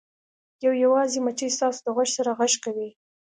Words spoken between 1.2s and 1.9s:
مچۍ ستاسو د